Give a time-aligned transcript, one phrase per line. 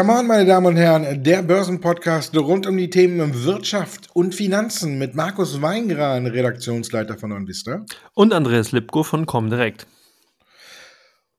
[0.00, 4.98] Come on, meine Damen und Herren, der Börsenpodcast rund um die Themen Wirtschaft und Finanzen
[4.98, 7.84] mit Markus Weingran, Redaktionsleiter von OnVista.
[8.14, 9.86] Und Andreas Lipko von Comdirect.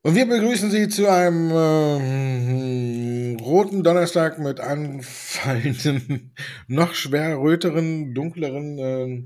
[0.04, 6.36] Und wir begrüßen Sie zu einem äh, roten Donnerstag mit anfallenden,
[6.68, 9.24] noch schwer röteren, dunkleren äh,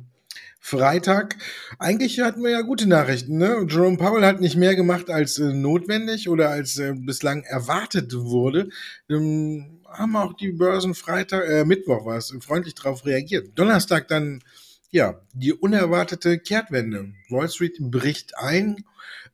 [0.66, 1.36] Freitag.
[1.78, 3.38] Eigentlich hatten wir ja gute Nachrichten.
[3.38, 3.68] Ne?
[3.70, 8.70] Jerome Powell hat nicht mehr gemacht als äh, notwendig oder als äh, bislang erwartet wurde.
[9.08, 13.52] Ähm, haben auch die Börsen Freitag, äh, Mittwoch war es, freundlich darauf reagiert.
[13.54, 14.42] Donnerstag dann,
[14.90, 17.14] ja, die unerwartete Kehrtwende.
[17.30, 18.86] Wall Street bricht ein.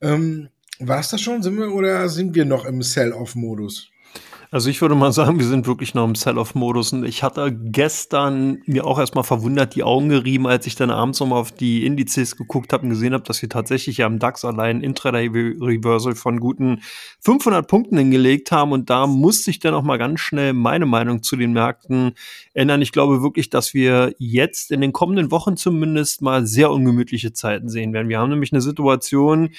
[0.02, 1.44] Ähm, war es das schon?
[1.44, 3.90] Sind wir oder sind wir noch im Sell-Off-Modus?
[4.54, 6.92] Also ich würde mal sagen, wir sind wirklich noch im Sell-Off-Modus.
[6.92, 11.22] Und ich hatte gestern mir auch erstmal verwundert die Augen gerieben, als ich dann abends
[11.22, 14.44] nochmal auf die Indizes geguckt habe und gesehen habe, dass wir tatsächlich ja am DAX
[14.44, 16.82] allein Intraday-Reversal von guten
[17.22, 18.74] 500 Punkten hingelegt haben.
[18.74, 22.12] Und da musste ich dann auch mal ganz schnell meine Meinung zu den Märkten
[22.54, 22.82] ändern.
[22.82, 27.70] Ich glaube wirklich, dass wir jetzt in den kommenden Wochen zumindest mal sehr ungemütliche Zeiten
[27.70, 28.10] sehen werden.
[28.10, 29.52] Wir haben nämlich eine Situation,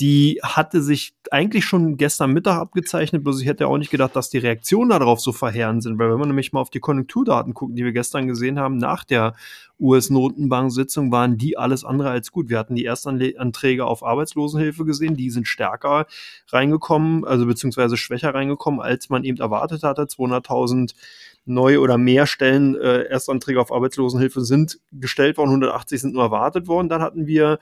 [0.00, 4.30] die hatte sich eigentlich schon gestern Mittag abgezeichnet, bloß ich hätte auch nicht gedacht, dass
[4.30, 7.74] die Reaktionen darauf so verheerend sind, weil wenn man nämlich mal auf die Konjunkturdaten gucken,
[7.74, 9.34] die wir gestern gesehen haben, nach der
[9.80, 12.48] US-Notenbank-Sitzung waren die alles andere als gut.
[12.48, 16.06] Wir hatten die Erstanträge auf Arbeitslosenhilfe gesehen, die sind stärker
[16.48, 20.02] reingekommen, also beziehungsweise schwächer reingekommen, als man eben erwartet hatte.
[20.02, 20.94] 200.000
[21.44, 26.68] neue oder mehr Stellen äh, Erstanträge auf Arbeitslosenhilfe sind gestellt worden, 180 sind nur erwartet
[26.68, 26.88] worden.
[26.88, 27.58] Dann hatten wir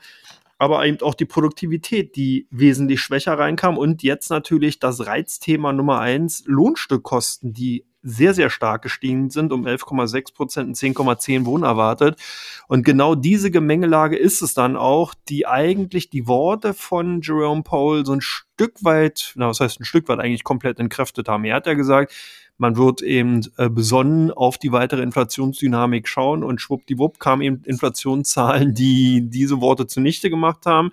[0.57, 5.99] aber eben auch die Produktivität, die wesentlich schwächer reinkam und jetzt natürlich das Reizthema Nummer
[5.99, 12.19] eins, Lohnstückkosten, die sehr, sehr stark gestiegen sind, um 11,6 Prozent und 10,10 wurden erwartet.
[12.67, 18.05] Und genau diese Gemengelage ist es dann auch, die eigentlich die Worte von Jerome Powell
[18.05, 21.43] so ein Stück weit, na, was heißt ein Stück weit eigentlich komplett entkräftet haben.
[21.43, 22.13] Er hat ja gesagt,
[22.57, 28.73] man wird eben äh, besonnen auf die weitere Inflationsdynamik schauen und schwuppdiwupp kamen eben Inflationszahlen,
[28.73, 30.91] die diese Worte zunichte gemacht haben.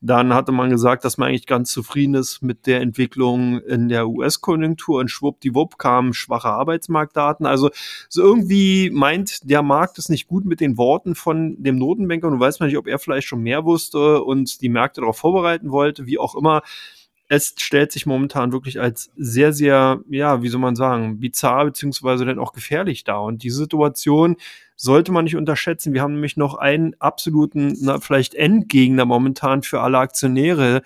[0.00, 4.08] Dann hatte man gesagt, dass man eigentlich ganz zufrieden ist mit der Entwicklung in der
[4.08, 7.46] US-Konjunktur und schwuppdiwupp kamen schwache Arbeitsmarktdaten.
[7.46, 7.70] Also
[8.08, 12.34] so irgendwie meint der Markt es nicht gut mit den Worten von dem Notenbanker und
[12.34, 15.72] du weißt man nicht, ob er vielleicht schon mehr wusste und die Märkte darauf vorbereiten
[15.72, 16.62] wollte, wie auch immer
[17.28, 22.24] es stellt sich momentan wirklich als sehr, sehr, ja, wie soll man sagen, bizarr beziehungsweise
[22.24, 23.22] dann auch gefährlich dar.
[23.22, 24.36] Und die Situation
[24.76, 25.92] sollte man nicht unterschätzen.
[25.92, 30.82] Wir haben nämlich noch einen absoluten, na, vielleicht Endgegner momentan für alle Aktionäre,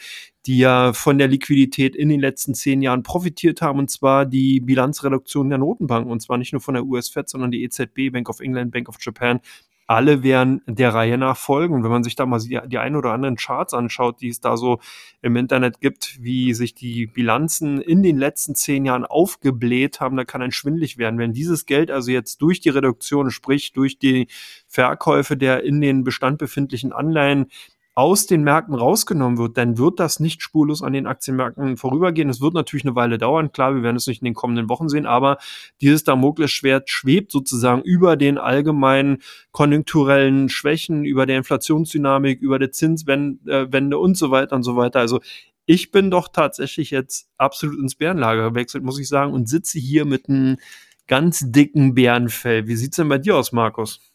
[0.46, 4.58] die ja von der Liquidität in den letzten zehn Jahren profitiert haben, und zwar die
[4.58, 8.40] Bilanzreduktion der Notenbanken, und zwar nicht nur von der US-Fed, sondern die EZB, Bank of
[8.40, 9.40] England, Bank of Japan,
[9.86, 11.82] alle werden der Reihe nach folgen.
[11.82, 14.56] Wenn man sich da mal die, die ein oder anderen Charts anschaut, die es da
[14.56, 14.78] so
[15.20, 20.24] im Internet gibt, wie sich die Bilanzen in den letzten zehn Jahren aufgebläht haben, da
[20.24, 21.18] kann ein schwindlig werden.
[21.18, 24.28] Wenn dieses Geld also jetzt durch die Reduktion, sprich durch die
[24.66, 27.46] Verkäufe der in den Bestand befindlichen Anleihen
[27.94, 32.30] aus den Märkten rausgenommen wird, dann wird das nicht spurlos an den Aktienmärkten vorübergehen.
[32.30, 33.52] Es wird natürlich eine Weile dauern.
[33.52, 35.36] Klar, wir werden es nicht in den kommenden Wochen sehen, aber
[35.82, 39.18] dieses Damoklesschwert schwebt sozusagen über den allgemeinen
[39.50, 45.00] konjunkturellen Schwächen, über der Inflationsdynamik, über der Zinswende und so weiter und so weiter.
[45.00, 45.20] Also
[45.66, 50.06] ich bin doch tatsächlich jetzt absolut ins Bärenlager gewechselt, muss ich sagen, und sitze hier
[50.06, 50.56] mit einem
[51.08, 52.66] ganz dicken Bärenfell.
[52.66, 54.11] Wie sieht's denn bei dir aus, Markus?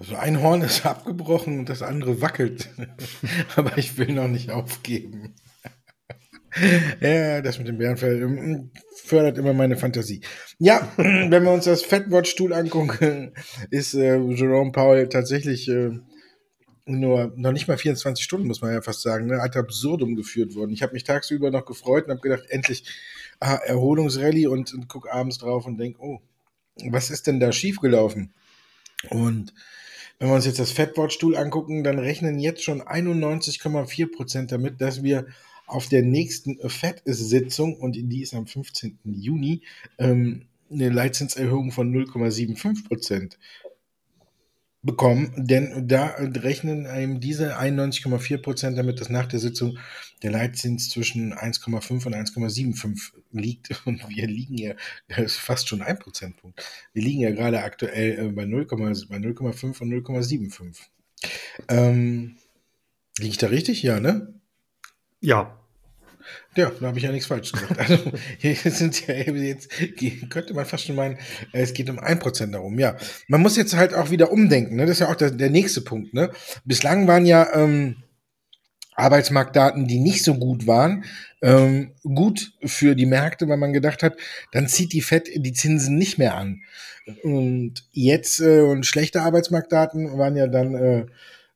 [0.00, 2.70] Also ein Horn ist abgebrochen und das andere wackelt.
[3.56, 5.34] Aber ich will noch nicht aufgeben.
[7.00, 8.70] ja, das mit dem Bärenfell ähm,
[9.04, 10.22] fördert immer meine Fantasie.
[10.58, 13.34] Ja, wenn wir uns das Fatwatch-Tool angucken,
[13.70, 15.90] ist äh, Jerome Powell tatsächlich äh,
[16.86, 20.54] nur noch nicht mal 24 Stunden, muss man ja fast sagen, ne, ad absurdum geführt
[20.54, 20.72] worden.
[20.72, 22.84] Ich habe mich tagsüber noch gefreut und habe gedacht, endlich
[23.38, 26.20] ah, Erholungsrallye und, und guck abends drauf und denk, oh,
[26.86, 28.32] was ist denn da schiefgelaufen?
[29.10, 29.52] Und
[30.20, 35.02] wenn wir uns jetzt das Fatwatch-Tool angucken, dann rechnen jetzt schon 91,4 Prozent damit, dass
[35.02, 35.26] wir
[35.66, 38.98] auf der nächsten FED-Sitzung, und die ist am 15.
[39.04, 39.62] Juni,
[39.98, 43.38] ähm, eine Leitzinserhöhung von 0,75 Prozent
[44.82, 49.78] bekommen, denn da rechnen einem diese 91,4 Prozent damit, dass nach der Sitzung
[50.22, 54.74] der Leitzins zwischen 1,5 und 1,75 liegt und wir liegen ja,
[55.08, 59.92] das ist fast schon ein Prozentpunkt, wir liegen ja gerade aktuell äh, bei 0,5 und
[59.92, 60.76] 0,75.
[61.68, 62.36] Ähm,
[63.18, 63.82] liege ich da richtig?
[63.82, 64.32] Ja, ne?
[65.20, 65.59] Ja,
[66.56, 67.78] ja, da habe ich ja nichts falsch gesagt.
[67.78, 67.98] Also,
[68.38, 69.70] hier sind ja jetzt,
[70.30, 71.18] könnte man fast schon meinen,
[71.52, 72.78] es geht um ein Prozent darum.
[72.78, 72.96] Ja,
[73.28, 74.76] man muss jetzt halt auch wieder umdenken.
[74.76, 74.86] Ne?
[74.86, 76.14] Das ist ja auch der, der nächste Punkt.
[76.14, 76.30] Ne?
[76.64, 77.96] Bislang waren ja ähm,
[78.94, 81.04] Arbeitsmarktdaten, die nicht so gut waren,
[81.42, 84.16] ähm, gut für die Märkte, weil man gedacht hat,
[84.52, 86.62] dann zieht die Fed die Zinsen nicht mehr an.
[87.22, 91.06] Und jetzt äh, und schlechte Arbeitsmarktdaten waren ja dann äh,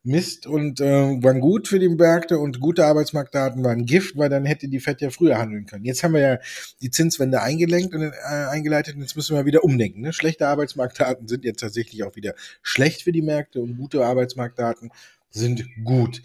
[0.06, 4.44] Mist und äh, waren gut für die Märkte und gute Arbeitsmarktdaten waren Gift, weil dann
[4.44, 5.86] hätte die Fed ja früher handeln können.
[5.86, 6.38] Jetzt haben wir ja
[6.82, 10.02] die Zinswende eingelenkt und äh, eingeleitet und jetzt müssen wir wieder umdenken.
[10.02, 10.12] Ne?
[10.12, 14.90] Schlechte Arbeitsmarktdaten sind jetzt tatsächlich auch wieder schlecht für die Märkte und gute Arbeitsmarktdaten
[15.30, 16.20] sind gut.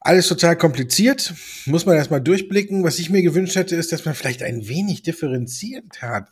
[0.00, 1.32] Alles total kompliziert,
[1.66, 2.82] muss man erstmal durchblicken.
[2.82, 6.28] Was ich mir gewünscht hätte, ist, dass man vielleicht ein wenig differenziert hat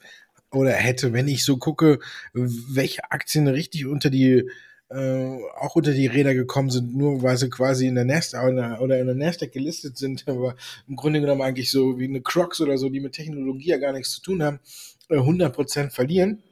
[0.51, 2.01] oder hätte, wenn ich so gucke,
[2.33, 4.51] welche Aktien richtig unter die
[4.91, 8.99] äh, auch unter die Räder gekommen sind, nur weil sie quasi in der Nasdaq oder
[8.99, 10.57] in der Nasdaq gelistet sind, aber
[10.89, 13.93] im Grunde genommen eigentlich so wie eine Crocs oder so, die mit Technologie ja gar
[13.93, 14.61] nichts zu tun haben,
[15.09, 16.43] äh, 100% verlieren.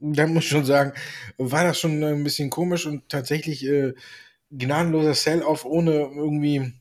[0.00, 0.92] Da muss ich schon sagen,
[1.38, 3.94] war das schon ein bisschen komisch und tatsächlich äh,
[4.50, 6.72] gnadenloser Sell-off, ohne irgendwie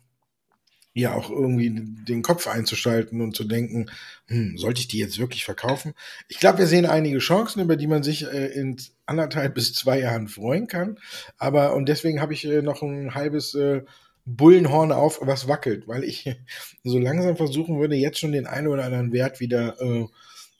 [0.93, 3.87] ja auch irgendwie den Kopf einzuschalten und zu denken,
[4.27, 5.93] hm, sollte ich die jetzt wirklich verkaufen?
[6.27, 9.99] Ich glaube, wir sehen einige Chancen, über die man sich äh, in anderthalb bis zwei
[9.99, 10.99] Jahren freuen kann.
[11.37, 13.81] Aber und deswegen habe ich äh, noch ein halbes äh,
[14.25, 16.29] Bullenhorn auf, was wackelt, weil ich
[16.83, 20.05] so langsam versuchen würde, jetzt schon den einen oder anderen Wert wieder äh,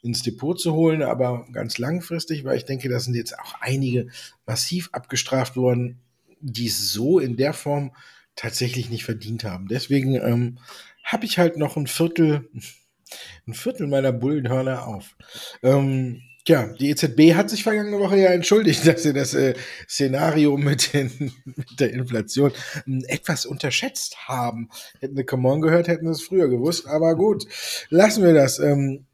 [0.02, 4.08] ins Depot zu holen, aber ganz langfristig, weil ich denke, da sind jetzt auch einige
[4.46, 6.00] massiv abgestraft worden,
[6.40, 7.92] die es so in der Form
[8.36, 9.68] tatsächlich nicht verdient haben.
[9.68, 10.58] Deswegen ähm,
[11.02, 12.48] habe ich halt noch ein Viertel,
[13.46, 15.16] ein Viertel meiner Bullenhörner auf.
[15.62, 19.54] Ähm, Tja, die EZB hat sich vergangene Woche ja entschuldigt, dass sie das äh,
[19.88, 22.52] Szenario mit, den, mit der Inflation
[22.86, 24.68] äh, etwas unterschätzt haben.
[25.00, 27.46] Hätten wir Come On gehört, hätten wir es früher gewusst, aber gut,
[27.88, 28.58] lassen wir das.
[28.58, 29.06] Ähm,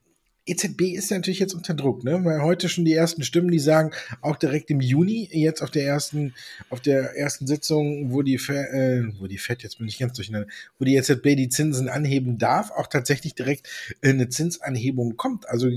[0.51, 2.25] EZB ist natürlich jetzt unter Druck, ne?
[2.25, 5.85] Weil heute schon die ersten Stimmen, die sagen, auch direkt im Juni, jetzt auf der
[5.85, 6.35] ersten,
[6.69, 10.15] auf der ersten Sitzung, wo die, Fe äh, wo die FED, jetzt bin ich ganz
[10.15, 10.49] durcheinander,
[10.79, 13.69] wo die EZB die Zinsen anheben darf, auch tatsächlich direkt
[14.03, 15.49] eine Zinsanhebung kommt.
[15.49, 15.69] Also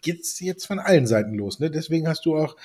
[0.00, 1.70] geht's jetzt von allen Seiten los, ne?
[1.70, 2.56] Deswegen hast du auch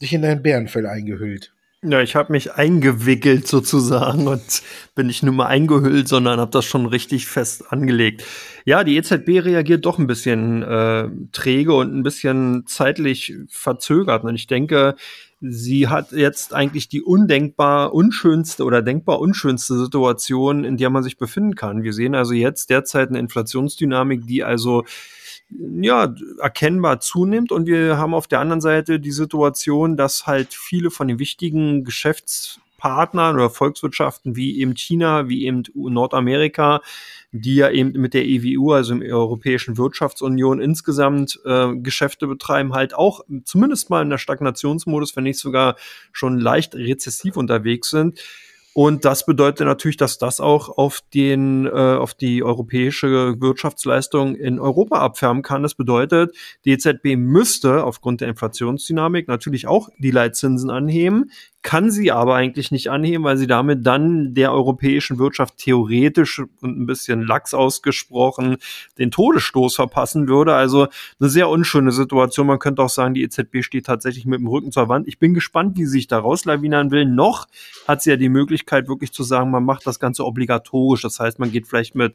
[0.00, 1.55] dich in dein Bärenfell eingehüllt.
[1.82, 4.62] Ja, ich habe mich eingewickelt sozusagen und
[4.94, 8.24] bin nicht nur mal eingehüllt, sondern habe das schon richtig fest angelegt.
[8.64, 14.24] Ja, die EZB reagiert doch ein bisschen äh, träge und ein bisschen zeitlich verzögert.
[14.24, 14.96] Und ich denke,
[15.40, 21.18] sie hat jetzt eigentlich die undenkbar unschönste oder denkbar unschönste Situation, in der man sich
[21.18, 21.82] befinden kann.
[21.82, 24.84] Wir sehen also jetzt derzeit eine Inflationsdynamik, die also
[25.50, 27.52] ja, erkennbar zunimmt.
[27.52, 31.84] Und wir haben auf der anderen Seite die Situation, dass halt viele von den wichtigen
[31.84, 36.80] Geschäftspartnern oder Volkswirtschaften wie eben China, wie eben Nordamerika,
[37.32, 42.94] die ja eben mit der EWU, also im Europäischen Wirtschaftsunion insgesamt äh, Geschäfte betreiben, halt
[42.94, 45.76] auch zumindest mal in der Stagnationsmodus, wenn nicht sogar
[46.12, 48.20] schon leicht rezessiv unterwegs sind.
[48.76, 54.60] Und das bedeutet natürlich, dass das auch auf den, äh, auf die europäische Wirtschaftsleistung in
[54.60, 55.62] Europa abfärben kann.
[55.62, 56.36] Das bedeutet,
[56.66, 61.30] die EZB müsste aufgrund der Inflationsdynamik natürlich auch die Leitzinsen anheben
[61.66, 66.78] kann sie aber eigentlich nicht anheben, weil sie damit dann der europäischen Wirtschaft theoretisch und
[66.78, 68.58] ein bisschen lax ausgesprochen
[68.98, 70.54] den Todesstoß verpassen würde.
[70.54, 70.86] Also
[71.18, 72.46] eine sehr unschöne Situation.
[72.46, 75.08] Man könnte auch sagen, die EZB steht tatsächlich mit dem Rücken zur Wand.
[75.08, 77.04] Ich bin gespannt, wie sie sich da rauslawinern will.
[77.04, 77.48] Noch
[77.88, 81.02] hat sie ja die Möglichkeit, wirklich zu sagen, man macht das Ganze obligatorisch.
[81.02, 82.14] Das heißt, man geht vielleicht mit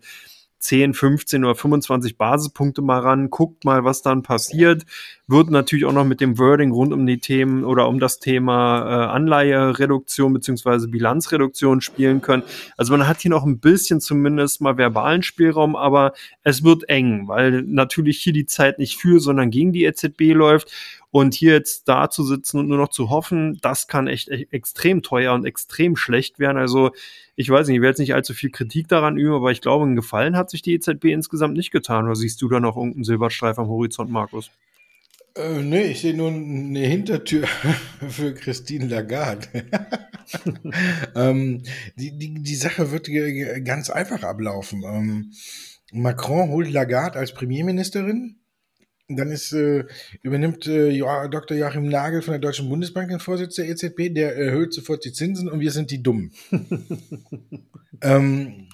[0.62, 4.84] 10, 15 oder 25 Basispunkte mal ran, guckt mal, was dann passiert.
[5.32, 8.82] Wird natürlich auch noch mit dem Wording rund um die Themen oder um das Thema
[8.82, 12.44] äh, Anleihereduktion beziehungsweise Bilanzreduktion spielen können.
[12.76, 16.12] Also man hat hier noch ein bisschen zumindest mal verbalen Spielraum, aber
[16.44, 20.70] es wird eng, weil natürlich hier die Zeit nicht für, sondern gegen die EZB läuft.
[21.12, 24.52] Und hier jetzt da zu sitzen und nur noch zu hoffen, das kann echt, echt
[24.52, 26.58] extrem teuer und extrem schlecht werden.
[26.58, 26.92] Also
[27.38, 29.86] ich weiß nicht, ich werde jetzt nicht allzu viel Kritik daran üben, aber ich glaube,
[29.86, 32.04] einen Gefallen hat sich die EZB insgesamt nicht getan.
[32.04, 34.52] Oder siehst du da noch irgendeinen Silberstreif am Horizont, Markus?
[35.36, 37.48] Äh, nee, ich sehe nur eine Hintertür
[38.10, 39.48] für Christine Lagarde.
[41.16, 41.64] ähm,
[41.96, 43.10] die, die, die Sache wird
[43.66, 44.84] ganz einfach ablaufen.
[44.84, 45.32] Ähm,
[45.94, 48.42] Macron holt Lagarde als Premierministerin
[49.16, 49.86] dann ist, äh,
[50.22, 51.58] übernimmt äh, Dr.
[51.58, 55.50] Joachim Nagel von der Deutschen Bundesbank den Vorsitz der EZB, der erhöht sofort die Zinsen
[55.50, 56.32] und wir sind die Dummen.
[58.02, 58.70] ähm,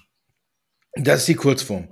[0.95, 1.89] das ist die Kurzform.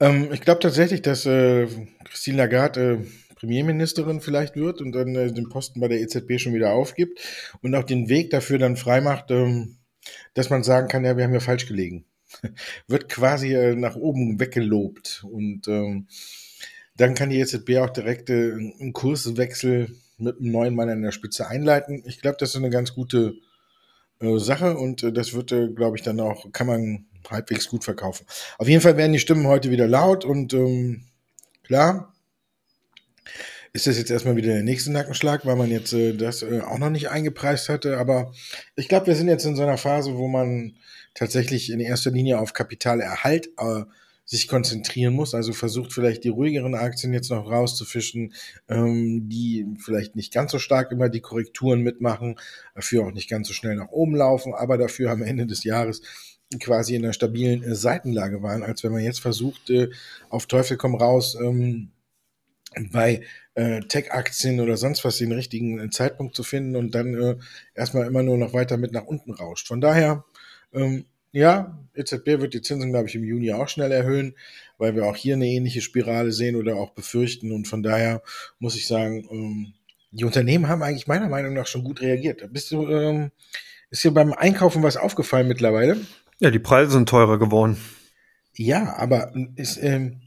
[0.00, 1.66] Ähm, ich glaube tatsächlich, dass äh,
[2.04, 3.06] Christine Lagarde äh,
[3.44, 7.20] Premierministerin vielleicht wird und dann äh, den Posten bei der EZB schon wieder aufgibt
[7.60, 9.76] und auch den Weg dafür dann freimacht, ähm,
[10.32, 12.06] dass man sagen kann, ja, wir haben ja falsch gelegen.
[12.88, 16.08] wird quasi äh, nach oben weggelobt und ähm,
[16.96, 21.12] dann kann die EZB auch direkt äh, einen Kurswechsel mit einem neuen Mann an der
[21.12, 22.02] Spitze einleiten.
[22.06, 23.34] Ich glaube, das ist eine ganz gute
[24.20, 27.84] äh, Sache und äh, das wird, äh, glaube ich, dann auch, kann man halbwegs gut
[27.84, 28.26] verkaufen.
[28.58, 31.04] Auf jeden Fall werden die Stimmen heute wieder laut und ähm,
[31.62, 32.13] klar,
[33.72, 36.78] ist das jetzt erstmal wieder der nächste Nackenschlag, weil man jetzt äh, das äh, auch
[36.78, 37.98] noch nicht eingepreist hatte.
[37.98, 38.32] Aber
[38.76, 40.76] ich glaube, wir sind jetzt in so einer Phase, wo man
[41.14, 43.82] tatsächlich in erster Linie auf Kapitalerhalt äh,
[44.24, 45.34] sich konzentrieren muss.
[45.34, 48.32] Also versucht vielleicht die ruhigeren Aktien jetzt noch rauszufischen,
[48.68, 52.36] ähm, die vielleicht nicht ganz so stark immer die Korrekturen mitmachen,
[52.74, 56.00] dafür auch nicht ganz so schnell nach oben laufen, aber dafür am Ende des Jahres
[56.60, 59.90] quasi in einer stabilen äh, Seitenlage waren, als wenn man jetzt versucht, äh,
[60.28, 61.90] auf Teufel komm raus, ähm,
[62.90, 63.22] bei
[63.54, 67.36] äh, Tech-Aktien oder sonst was den richtigen äh, Zeitpunkt zu finden und dann äh,
[67.74, 69.68] erstmal immer nur noch weiter mit nach unten rauscht.
[69.68, 70.24] Von daher,
[70.72, 74.34] ähm, ja, EZB wird die Zinsen, glaube ich, im Juni auch schnell erhöhen,
[74.78, 77.52] weil wir auch hier eine ähnliche Spirale sehen oder auch befürchten.
[77.52, 78.22] Und von daher
[78.58, 79.74] muss ich sagen, ähm,
[80.12, 82.52] die Unternehmen haben eigentlich meiner Meinung nach schon gut reagiert.
[82.52, 83.30] Bist du, ähm,
[83.90, 85.98] ist dir beim Einkaufen was aufgefallen mittlerweile?
[86.38, 87.78] Ja, die Preise sind teurer geworden.
[88.56, 90.20] Ja, aber ist, ähm,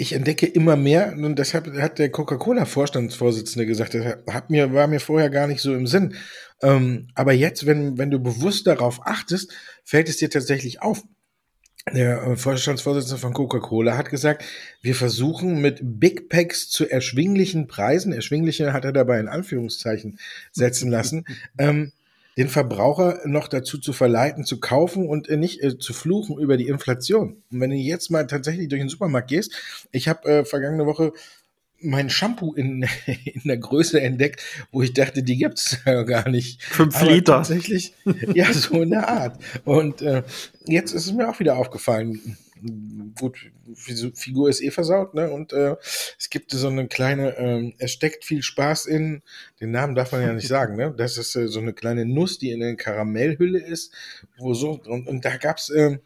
[0.00, 4.86] ich entdecke immer mehr, und das hat, hat der Coca-Cola-Vorstandsvorsitzende gesagt, das hat mir, war
[4.86, 6.14] mir vorher gar nicht so im Sinn.
[6.62, 9.52] Ähm, aber jetzt, wenn, wenn du bewusst darauf achtest,
[9.84, 11.02] fällt es dir tatsächlich auf.
[11.94, 14.44] Der äh, Vorstandsvorsitzende von Coca-Cola hat gesagt,
[14.82, 20.20] wir versuchen mit Big Packs zu erschwinglichen Preisen, erschwingliche hat er dabei in Anführungszeichen
[20.52, 21.24] setzen lassen,
[21.58, 21.92] ähm,
[22.38, 26.56] den Verbraucher noch dazu zu verleiten, zu kaufen und äh, nicht äh, zu fluchen über
[26.56, 27.42] die Inflation.
[27.50, 29.56] Und wenn du jetzt mal tatsächlich durch den Supermarkt gehst,
[29.90, 31.12] ich habe äh, vergangene Woche
[31.80, 32.86] mein Shampoo in,
[33.24, 34.40] in der Größe entdeckt,
[34.70, 36.62] wo ich dachte, die gibt's ja gar nicht.
[36.62, 37.32] Fünf Aber Liter.
[37.38, 37.94] Tatsächlich,
[38.32, 39.42] ja, so in der Art.
[39.64, 40.22] Und äh,
[40.64, 42.38] jetzt ist es mir auch wieder aufgefallen
[43.18, 43.38] gut,
[43.74, 45.30] Figur ist eh versaut, ne?
[45.30, 45.76] Und äh,
[46.18, 49.22] es gibt so eine kleine, ähm, es steckt viel Spaß in,
[49.60, 50.94] den Namen darf man ja nicht sagen, ne?
[50.96, 53.92] Das ist äh, so eine kleine Nuss, die in der Karamellhülle ist,
[54.38, 55.98] wo so, und, und da gab's äh,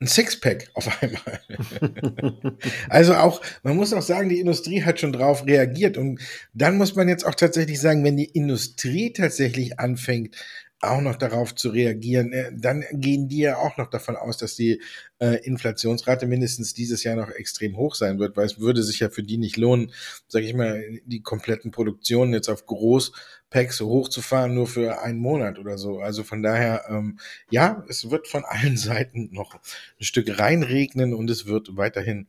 [0.00, 1.40] ein Sixpack auf einmal.
[2.88, 5.96] also auch, man muss auch sagen, die Industrie hat schon drauf reagiert.
[5.96, 6.20] Und
[6.54, 10.36] dann muss man jetzt auch tatsächlich sagen, wenn die Industrie tatsächlich anfängt,
[10.80, 14.54] auch noch darauf zu reagieren, äh, dann gehen die ja auch noch davon aus, dass
[14.54, 14.80] die
[15.18, 19.10] äh, Inflationsrate mindestens dieses Jahr noch extrem hoch sein wird, weil es würde sich ja
[19.10, 19.92] für die nicht lohnen,
[20.28, 25.78] sage ich mal, die kompletten Produktionen jetzt auf Großpacks hochzufahren, nur für einen Monat oder
[25.78, 25.98] so.
[25.98, 27.18] Also von daher, ähm,
[27.50, 32.28] ja, es wird von allen Seiten noch ein Stück reinregnen und es wird weiterhin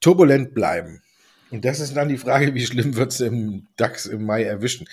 [0.00, 1.02] turbulent bleiben.
[1.54, 4.88] Und das ist dann die Frage, wie schlimm wird es im DAX im Mai erwischen.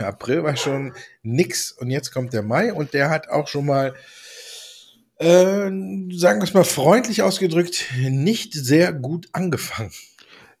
[0.00, 3.66] Der April war schon nix und jetzt kommt der Mai und der hat auch schon
[3.66, 3.94] mal,
[5.18, 9.92] äh, sagen wir es mal freundlich ausgedrückt, nicht sehr gut angefangen.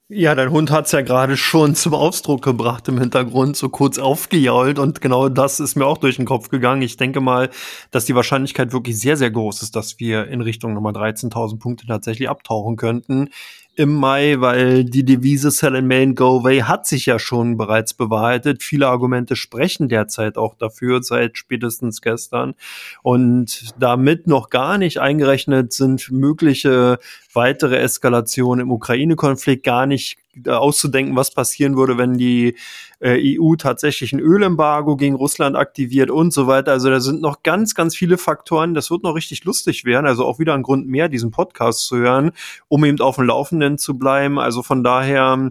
[0.08, 4.78] Ja, dein Hund hat's ja gerade schon zum Ausdruck gebracht im Hintergrund, so kurz aufgejault
[4.78, 6.82] und genau das ist mir auch durch den Kopf gegangen.
[6.82, 7.50] Ich denke mal,
[7.90, 11.86] dass die Wahrscheinlichkeit wirklich sehr, sehr groß ist, dass wir in Richtung Nummer 13.000 Punkte
[11.86, 13.30] tatsächlich abtauchen könnten
[13.76, 17.92] im Mai, weil die Devise Sell in Main Go Away hat sich ja schon bereits
[17.92, 18.62] bewahrheitet.
[18.62, 22.54] Viele Argumente sprechen derzeit auch dafür, seit spätestens gestern.
[23.02, 26.98] Und damit noch gar nicht eingerechnet sind mögliche
[27.34, 32.56] weitere Eskalationen im Ukraine-Konflikt gar nicht auszudenken, was passieren würde, wenn die
[33.00, 36.72] äh, EU tatsächlich ein Ölembargo gegen Russland aktiviert und so weiter.
[36.72, 38.74] Also da sind noch ganz, ganz viele Faktoren.
[38.74, 40.06] Das wird noch richtig lustig werden.
[40.06, 42.32] Also auch wieder ein Grund mehr, diesen Podcast zu hören,
[42.68, 44.38] um eben auf dem Laufenden zu bleiben.
[44.38, 45.50] Also von daher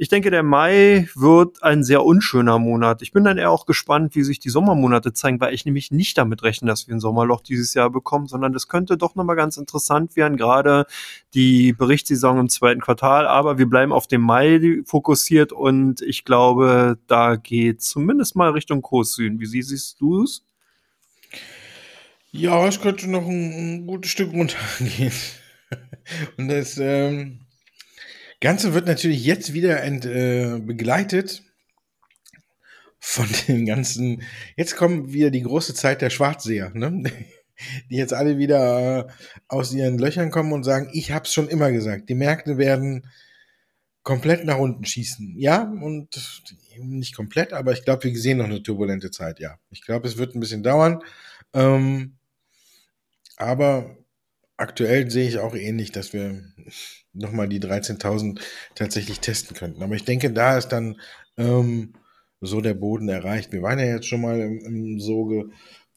[0.00, 3.02] ich denke, der Mai wird ein sehr unschöner Monat.
[3.02, 6.16] Ich bin dann eher auch gespannt, wie sich die Sommermonate zeigen, weil ich nämlich nicht
[6.16, 9.56] damit rechne, dass wir ein Sommerloch dieses Jahr bekommen, sondern das könnte doch nochmal ganz
[9.56, 10.86] interessant werden, gerade
[11.34, 13.26] die Berichtssaison im zweiten Quartal.
[13.26, 18.82] Aber wir bleiben auf dem Mai fokussiert und ich glaube, da geht zumindest mal Richtung
[18.82, 19.40] Kurs Süden.
[19.40, 20.44] Wie siehst du es?
[22.30, 25.12] Ja, es könnte noch ein, ein gutes Stück runtergehen.
[26.36, 27.40] Und das, ähm,
[28.40, 31.42] Ganze wird natürlich jetzt wieder ent, äh, begleitet
[33.00, 34.22] von den ganzen.
[34.56, 37.02] Jetzt kommt wieder die große Zeit der Schwarzseher, ne?
[37.90, 39.08] die jetzt alle wieder
[39.48, 43.08] aus ihren Löchern kommen und sagen, ich hab's schon immer gesagt, die Märkte werden
[44.02, 45.34] komplett nach unten schießen.
[45.36, 46.08] Ja, und
[46.78, 49.58] nicht komplett, aber ich glaube, wir sehen noch eine turbulente Zeit, ja.
[49.70, 51.02] Ich glaube, es wird ein bisschen dauern.
[51.52, 52.16] Ähm,
[53.36, 53.96] aber
[54.58, 56.42] aktuell sehe ich auch ähnlich, dass wir
[57.14, 58.40] nochmal die 13.000
[58.74, 59.82] tatsächlich testen könnten.
[59.82, 61.00] Aber ich denke, da ist dann
[61.38, 61.94] ähm,
[62.40, 63.52] so der Boden erreicht.
[63.52, 65.50] Wir waren ja jetzt schon mal im, im Soge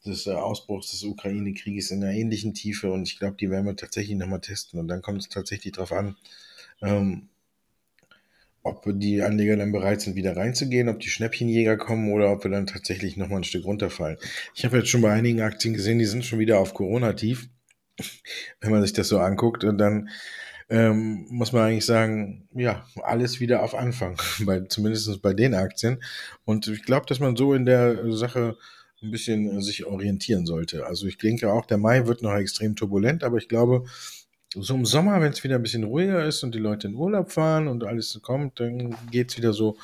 [0.06, 3.76] des äh, Ausbruchs des Ukraine-Krieges in einer ähnlichen Tiefe und ich glaube, die werden wir
[3.76, 6.16] tatsächlich nochmal testen und dann kommt es tatsächlich darauf an,
[6.80, 7.28] ähm,
[8.64, 12.50] ob die Anleger dann bereit sind, wieder reinzugehen, ob die Schnäppchenjäger kommen oder ob wir
[12.50, 14.18] dann tatsächlich nochmal ein Stück runterfallen.
[14.54, 17.48] Ich habe jetzt schon bei einigen Aktien gesehen, die sind schon wieder auf Corona-Tief.
[18.60, 20.08] Wenn man sich das so anguckt, und dann
[20.68, 26.02] ähm, muss man eigentlich sagen, ja, alles wieder auf Anfang, bei, zumindest bei den Aktien.
[26.44, 28.56] Und ich glaube, dass man so in der Sache
[29.02, 30.86] ein bisschen sich orientieren sollte.
[30.86, 33.84] Also ich denke auch, der Mai wird noch extrem turbulent, aber ich glaube,
[34.54, 37.32] so im Sommer, wenn es wieder ein bisschen ruhiger ist und die Leute in Urlaub
[37.32, 39.76] fahren und alles kommt, dann geht es wieder so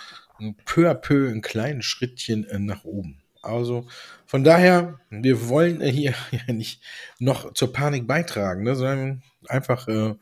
[0.65, 3.21] peu à peu in kleinen Schrittchen äh, nach oben.
[3.42, 3.87] Also
[4.26, 6.83] von daher, wir wollen hier ja nicht
[7.18, 10.14] noch zur Panik beitragen, ne, sondern einfach äh,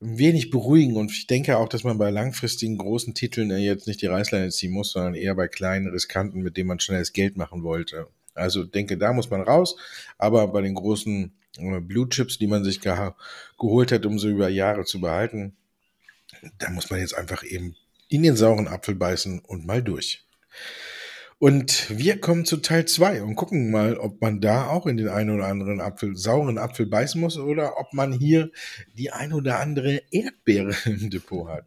[0.00, 0.96] ein wenig beruhigen.
[0.96, 4.50] Und ich denke auch, dass man bei langfristigen großen Titeln äh, jetzt nicht die Reißleine
[4.50, 8.08] ziehen muss, sondern eher bei kleinen, riskanten, mit denen man schnelles Geld machen wollte.
[8.34, 9.76] Also denke, da muss man raus.
[10.18, 13.12] Aber bei den großen äh, Blue Chips, die man sich ge
[13.58, 15.56] geholt hat, um sie über Jahre zu behalten,
[16.58, 17.74] da muss man jetzt einfach eben
[18.08, 20.24] in den sauren Apfel beißen und mal durch.
[21.40, 25.08] Und wir kommen zu Teil 2 und gucken mal, ob man da auch in den
[25.08, 28.50] einen oder anderen Apfel, sauren Apfel beißen muss oder ob man hier
[28.94, 31.64] die ein oder andere Erdbeere im Depot hat.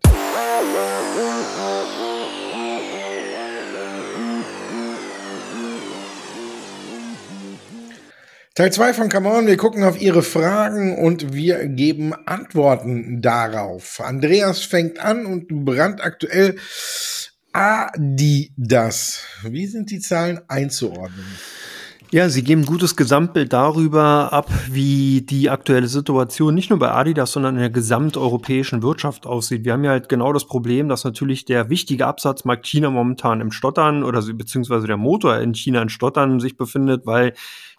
[8.55, 14.01] Teil 2 von Come On, wir gucken auf Ihre Fragen und wir geben Antworten darauf.
[14.01, 16.57] Andreas fängt an und brandaktuell
[17.53, 19.23] Adidas.
[19.43, 21.25] Wie sind die Zahlen einzuordnen?
[22.13, 26.91] Ja, sie geben ein gutes Gesamtbild darüber ab, wie die aktuelle Situation nicht nur bei
[26.91, 29.63] Adidas, sondern in der gesamteuropäischen Wirtschaft aussieht.
[29.63, 33.53] Wir haben ja halt genau das Problem, dass natürlich der wichtige Absatzmarkt China momentan im
[33.53, 37.33] Stottern oder beziehungsweise der Motor in China in Stottern sich befindet, weil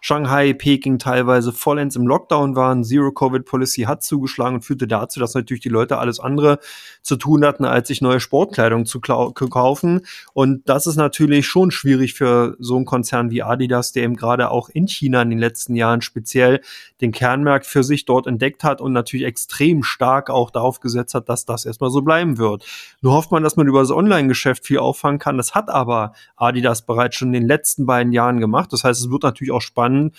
[0.05, 2.83] Shanghai, Peking teilweise vollends im Lockdown waren.
[2.83, 6.59] Zero-Covid-Policy hat zugeschlagen und führte dazu, dass natürlich die Leute alles andere
[7.01, 10.01] zu tun hatten, als sich neue Sportkleidung zu kaufen.
[10.33, 14.51] Und das ist natürlich schon schwierig für so einen Konzern wie Adidas, der eben gerade
[14.51, 16.59] auch in China in den letzten Jahren speziell
[16.99, 21.29] den Kernmarkt für sich dort entdeckt hat und natürlich extrem stark auch darauf gesetzt hat,
[21.29, 22.65] dass das erstmal so bleiben wird.
[22.99, 25.37] Nur hofft man, dass man über das Online-Geschäft viel auffangen kann.
[25.37, 28.73] Das hat aber Adidas bereits schon in den letzten beiden Jahren gemacht.
[28.73, 30.15] Das heißt, es wird natürlich auch spannend, spannend,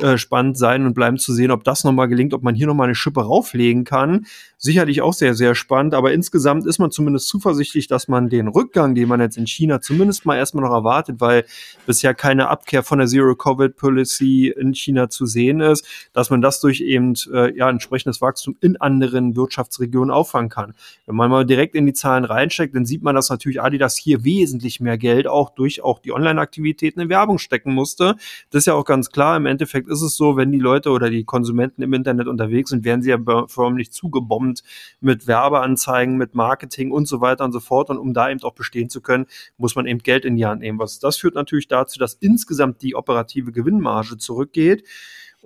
[0.00, 2.86] äh, spannend sein und bleiben zu sehen, ob das nochmal gelingt, ob man hier nochmal
[2.86, 4.26] eine Schippe rauflegen kann.
[4.56, 8.94] Sicherlich auch sehr, sehr spannend, aber insgesamt ist man zumindest zuversichtlich, dass man den Rückgang,
[8.94, 11.44] den man jetzt in China zumindest mal erstmal noch erwartet, weil
[11.86, 16.80] bisher keine Abkehr von der Zero-Covid-Policy in China zu sehen ist, dass man das durch
[16.80, 20.74] eben äh, ja, entsprechendes Wachstum in anderen Wirtschaftsregionen auffangen kann.
[21.06, 24.24] Wenn man mal direkt in die Zahlen reinsteckt, dann sieht man, dass natürlich Adidas hier
[24.24, 28.16] wesentlich mehr Geld auch durch auch die Online-Aktivitäten in Werbung stecken musste.
[28.50, 29.36] Das ist ja auch ganz klar.
[29.36, 29.46] Im
[29.88, 33.02] Endeffekt ist es so, wenn die Leute oder die Konsumenten im Internet unterwegs sind, werden
[33.02, 34.62] sie ja förmlich zugebombt
[35.00, 37.90] mit Werbeanzeigen, mit Marketing und so weiter und so fort.
[37.90, 40.60] Und um da eben auch bestehen zu können, muss man eben Geld in die Hand
[40.60, 40.78] nehmen.
[40.78, 44.84] Was das führt natürlich dazu, dass insgesamt die operative Gewinnmarge zurückgeht.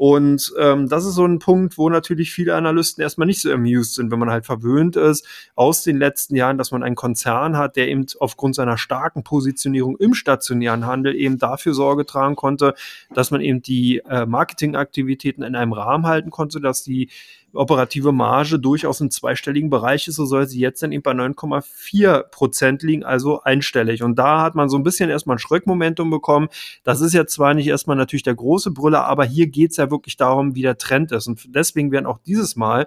[0.05, 3.95] Und ähm, das ist so ein Punkt, wo natürlich viele Analysten erstmal nicht so amused
[3.95, 7.77] sind, wenn man halt verwöhnt ist aus den letzten Jahren, dass man einen Konzern hat,
[7.77, 12.75] der eben aufgrund seiner starken Positionierung im stationären Handel eben dafür Sorge tragen konnte,
[13.15, 17.09] dass man eben die äh, Marketingaktivitäten in einem Rahmen halten konnte, dass die
[17.55, 22.25] operative Marge durchaus im zweistelligen Bereich ist, so soll sie jetzt dann eben bei 9,4
[22.25, 24.03] Prozent liegen, also einstellig.
[24.03, 26.49] Und da hat man so ein bisschen erstmal ein Schreckmomentum bekommen.
[26.85, 30.17] Das ist ja zwar nicht erstmal natürlich der große Brüller, aber hier geht's ja wirklich
[30.17, 31.27] darum, wie der Trend ist.
[31.27, 32.87] Und deswegen werden auch dieses Mal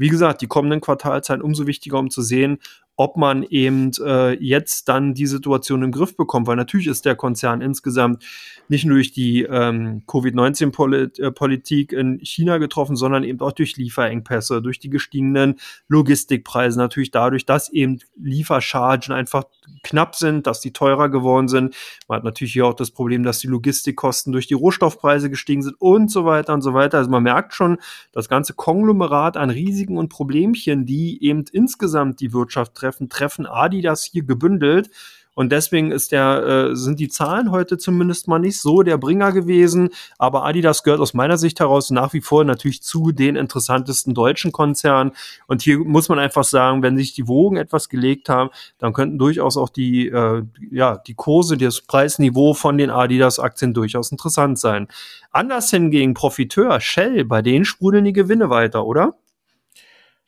[0.00, 2.56] wie gesagt, die kommenden Quartalzahlen umso wichtiger, um zu sehen,
[3.00, 7.16] ob man eben äh, jetzt dann die Situation im Griff bekommt, weil natürlich ist der
[7.16, 8.22] Konzern insgesamt
[8.68, 14.80] nicht nur durch die ähm, Covid-19-Politik in China getroffen, sondern eben auch durch Lieferengpässe, durch
[14.80, 15.58] die gestiegenen
[15.88, 19.44] Logistikpreise, natürlich dadurch, dass eben Lieferchargen einfach
[19.82, 21.74] knapp sind, dass die teurer geworden sind.
[22.06, 25.80] Man hat natürlich hier auch das Problem, dass die Logistikkosten durch die Rohstoffpreise gestiegen sind
[25.80, 26.98] und so weiter und so weiter.
[26.98, 27.78] Also man merkt schon,
[28.12, 33.46] das ganze Konglomerat an Risiken und Problemchen, die eben insgesamt die Wirtschaft treffen, treffen, treffen
[33.46, 34.90] Adidas hier gebündelt.
[35.34, 39.32] Und deswegen ist der, äh, sind die Zahlen heute zumindest mal nicht so der Bringer
[39.32, 39.90] gewesen.
[40.18, 44.50] Aber Adidas gehört aus meiner Sicht heraus nach wie vor natürlich zu den interessantesten deutschen
[44.50, 45.12] Konzernen.
[45.46, 49.18] Und hier muss man einfach sagen, wenn sich die Wogen etwas gelegt haben, dann könnten
[49.18, 54.88] durchaus auch die, äh, ja, die Kurse, das Preisniveau von den Adidas-Aktien durchaus interessant sein.
[55.30, 59.14] Anders hingegen Profiteur, Shell, bei denen sprudeln die Gewinne weiter, oder?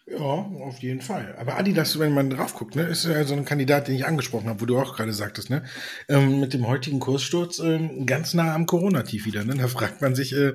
[0.05, 1.37] Ja, auf jeden Fall.
[1.39, 4.49] Aber Adidas, wenn man drauf guckt, ne, ist ja so ein Kandidat, den ich angesprochen
[4.49, 5.63] habe, wo du auch gerade sagtest, ne,
[6.09, 9.45] ähm, mit dem heutigen Kurssturz ähm, ganz nah am Corona-Tief wieder.
[9.45, 9.55] Ne?
[9.55, 10.55] Da fragt man sich, äh,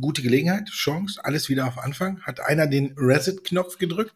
[0.00, 2.22] gute Gelegenheit, Chance, alles wieder auf Anfang.
[2.22, 4.14] Hat einer den Reset-Knopf gedrückt?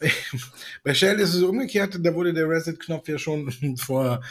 [0.84, 4.22] Bei Shell ist es umgekehrt, da wurde der Reset-Knopf ja schon vor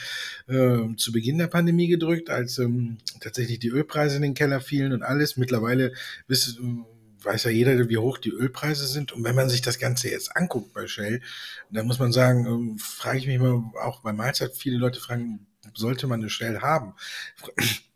[0.48, 4.92] äh, zu Beginn der Pandemie gedrückt, als ähm, tatsächlich die Ölpreise in den Keller fielen
[4.92, 5.38] und alles.
[5.38, 5.94] Mittlerweile
[6.28, 6.58] bis
[7.24, 9.12] weiß ja jeder, wie hoch die Ölpreise sind.
[9.12, 11.22] Und wenn man sich das Ganze jetzt anguckt bei Shell,
[11.70, 15.48] dann muss man sagen, ähm, frage ich mich mal, auch bei Mahlzeit, viele Leute fragen,
[15.74, 16.94] sollte man eine Shell haben?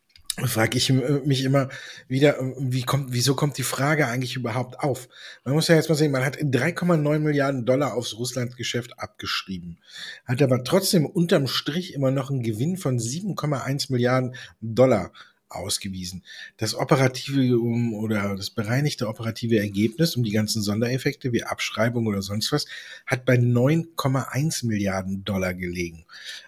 [0.45, 1.69] frage ich äh, mich immer
[2.07, 5.07] wieder, äh, wie kommt, wieso kommt die Frage eigentlich überhaupt auf?
[5.43, 9.79] Man muss ja jetzt mal sehen, man hat 3,9 Milliarden Dollar aufs Russlandgeschäft abgeschrieben,
[10.25, 15.11] hat aber trotzdem unterm Strich immer noch einen Gewinn von 7,1 Milliarden Dollar
[15.49, 16.23] ausgewiesen.
[16.58, 22.21] Das operative um, oder das bereinigte operative Ergebnis um die ganzen Sondereffekte wie Abschreibung oder
[22.21, 22.65] sonst was
[23.05, 26.05] hat bei 9,1 Milliarden Dollar gelegen.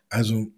[0.10, 0.51] Also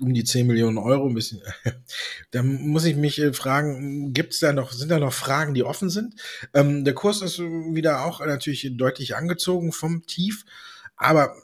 [0.00, 1.40] um die 10 Millionen Euro ein bisschen.
[2.30, 5.62] da muss ich mich äh, fragen, gibt es da noch, sind da noch Fragen, die
[5.62, 6.14] offen sind?
[6.52, 10.44] Ähm, der Kurs ist wieder auch natürlich deutlich angezogen vom Tief,
[10.96, 11.36] aber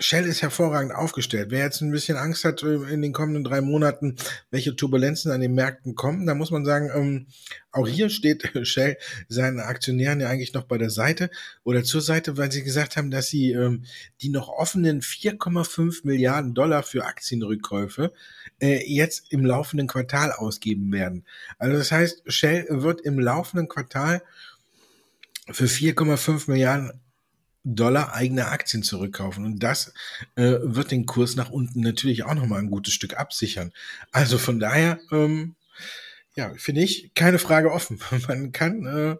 [0.00, 1.48] Shell ist hervorragend aufgestellt.
[1.50, 4.16] Wer jetzt ein bisschen Angst hat äh, in den kommenden drei Monaten,
[4.50, 7.26] welche Turbulenzen an den Märkten kommen, da muss man sagen, ähm,
[7.70, 8.96] auch hier steht Shell
[9.28, 11.30] seinen Aktionären ja eigentlich noch bei der Seite
[11.64, 13.84] oder zur Seite, weil sie gesagt haben, dass sie ähm,
[14.22, 18.12] die noch offenen 4,5 Milliarden Dollar für Aktienrückkäufe
[18.60, 21.26] äh, jetzt im laufenden Quartal ausgeben werden.
[21.58, 24.22] Also das heißt, Shell wird im laufenden Quartal
[25.50, 27.00] für 4,5 Milliarden
[27.64, 29.44] Dollar eigene Aktien zurückkaufen.
[29.44, 29.92] Und das
[30.36, 33.72] äh, wird den Kurs nach unten natürlich auch nochmal ein gutes Stück absichern.
[34.12, 35.54] Also von daher, ähm,
[36.36, 38.00] ja, finde ich keine Frage offen.
[38.28, 39.16] Man kann äh,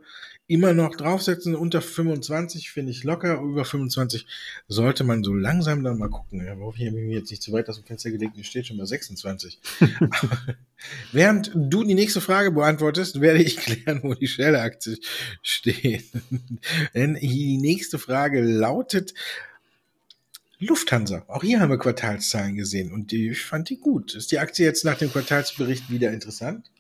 [0.51, 1.55] immer noch draufsetzen.
[1.55, 3.41] Unter 25 finde ich locker.
[3.41, 4.27] Über 25
[4.67, 6.45] sollte man so langsam dann mal gucken.
[6.45, 8.33] Ja, hoffe ich habe mich jetzt nicht zu weit aus dem Fenster gelegt.
[8.35, 9.61] Hier steht schon bei 26.
[11.13, 14.99] Während du die nächste Frage beantwortest, werde ich klären, wo die Shell-Aktie
[15.43, 16.07] steht.
[16.95, 19.15] Denn die nächste Frage lautet,
[20.59, 21.25] Lufthansa.
[21.29, 24.17] Auch hier haben wir Quartalszahlen gesehen und die, ich fand die gut.
[24.17, 26.71] Ist die Aktie jetzt nach dem Quartalsbericht wieder interessant?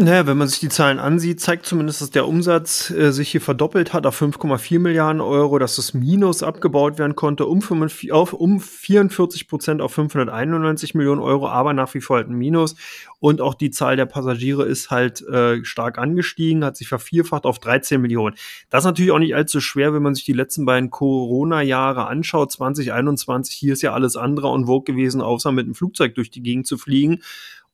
[0.00, 3.40] Naja, wenn man sich die Zahlen ansieht, zeigt zumindest, dass der Umsatz äh, sich hier
[3.40, 8.32] verdoppelt hat auf 5,4 Milliarden Euro, dass das Minus abgebaut werden konnte um, 45, auf,
[8.32, 12.76] um 44 Prozent auf 591 Millionen Euro, aber nach wie vor halt ein Minus.
[13.18, 17.58] Und auch die Zahl der Passagiere ist halt äh, stark angestiegen, hat sich vervierfacht auf
[17.58, 18.36] 13 Millionen.
[18.70, 22.52] Das ist natürlich auch nicht allzu schwer, wenn man sich die letzten beiden Corona-Jahre anschaut.
[22.52, 26.42] 2021, hier ist ja alles andere und vogue gewesen, außer mit dem Flugzeug durch die
[26.42, 27.20] Gegend zu fliegen.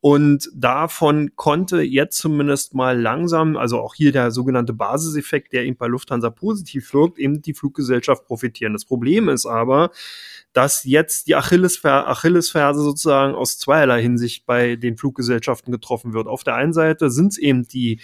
[0.07, 5.79] Und davon konnte jetzt zumindest mal langsam, also auch hier der sogenannte Basiseffekt, der eben
[5.79, 8.75] bei Lufthansa positiv wirkt, eben die Fluggesellschaft profitieren.
[8.75, 9.93] Das Problem ist aber,
[10.53, 16.27] dass jetzt die Achillesfer Achillesferse sozusagen aus zweierlei Hinsicht bei den Fluggesellschaften getroffen wird.
[16.27, 17.99] Auf der einen Seite sind es eben die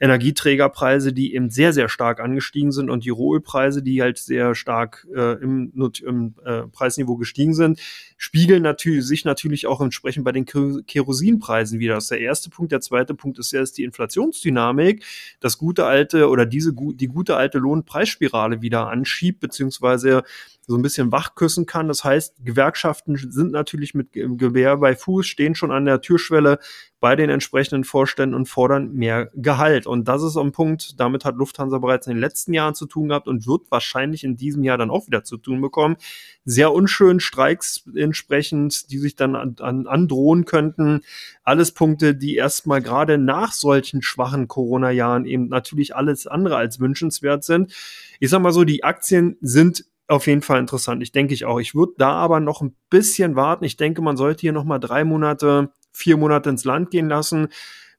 [0.00, 5.06] Energieträgerpreise, die eben sehr, sehr stark angestiegen sind und die Rohölpreise, die halt sehr stark
[5.14, 7.80] äh, im, im äh, Preisniveau gestiegen sind,
[8.16, 11.94] spiegeln natürlich, sich natürlich auch entsprechend bei den Kerosinpreisen wieder.
[11.96, 12.72] Das ist der erste Punkt.
[12.72, 15.04] Der zweite Punkt ist ja ist die Inflationsdynamik,
[15.38, 20.22] das gute alte oder diese die gute alte Lohnpreisspirale wieder anschiebt, beziehungsweise
[20.70, 21.88] so ein bisschen wachküssen kann.
[21.88, 26.60] Das heißt, Gewerkschaften sind natürlich mit Gewehr bei Fuß, stehen schon an der Türschwelle
[27.00, 29.86] bei den entsprechenden Vorständen und fordern mehr Gehalt.
[29.86, 33.08] Und das ist ein Punkt, damit hat Lufthansa bereits in den letzten Jahren zu tun
[33.08, 35.96] gehabt und wird wahrscheinlich in diesem Jahr dann auch wieder zu tun bekommen.
[36.44, 41.00] Sehr unschön Streiks entsprechend, die sich dann an, an, androhen könnten.
[41.42, 47.42] Alles Punkte, die erstmal gerade nach solchen schwachen Corona-Jahren eben natürlich alles andere als wünschenswert
[47.42, 47.72] sind.
[48.20, 51.02] Ich sag mal so, die Aktien sind auf jeden Fall interessant.
[51.02, 51.60] Ich denke ich auch.
[51.60, 53.64] Ich würde da aber noch ein bisschen warten.
[53.64, 57.48] Ich denke, man sollte hier noch mal drei Monate, vier Monate ins Land gehen lassen,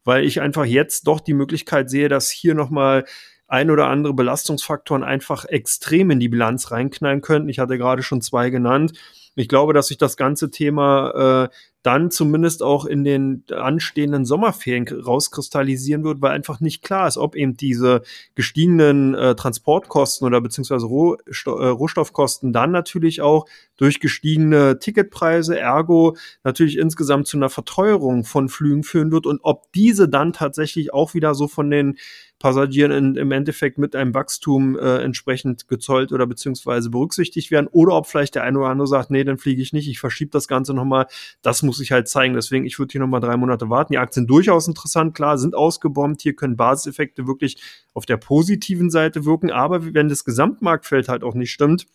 [0.04, 3.06] weil ich einfach jetzt doch die Möglichkeit sehe, dass hier noch mal
[3.48, 7.50] ein oder andere Belastungsfaktoren einfach extrem in die Bilanz reinknallen könnten.
[7.50, 8.94] Ich hatte gerade schon zwei genannt.
[9.36, 14.88] Ich glaube, dass sich das ganze Thema äh, dann zumindest auch in den anstehenden Sommerferien
[14.88, 18.02] rauskristallisieren wird, weil einfach nicht klar ist, ob eben diese
[18.36, 23.46] gestiegenen äh, Transportkosten oder beziehungsweise Rohsto äh, Rohstoffkosten dann natürlich auch
[23.78, 29.72] durch gestiegene Ticketpreise, ergo natürlich insgesamt zu einer Verteuerung von Flügen führen wird und ob
[29.72, 31.98] diese dann tatsächlich auch wieder so von den
[32.42, 37.94] Passagieren in, im Endeffekt mit einem Wachstum äh, entsprechend gezollt oder beziehungsweise berücksichtigt werden oder
[37.94, 40.48] ob vielleicht der eine oder andere sagt, nee, dann fliege ich nicht, ich verschiebe das
[40.48, 41.06] Ganze nochmal.
[41.44, 42.34] Das muss sich halt zeigen.
[42.34, 43.94] Deswegen, ich würde hier nochmal drei Monate warten.
[43.94, 46.22] Die Aktien durchaus interessant, klar, sind ausgebombt.
[46.22, 47.58] Hier können Basiseffekte wirklich
[47.94, 49.52] auf der positiven Seite wirken.
[49.52, 51.86] Aber wenn das Gesamtmarktfeld halt auch nicht stimmt,